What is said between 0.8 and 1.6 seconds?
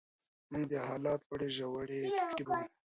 حالت لوړې